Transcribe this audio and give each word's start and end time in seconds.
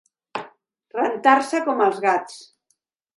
Rentar-se 0.95 1.59
com 1.67 1.83
els 1.89 1.99
gats. 2.07 2.39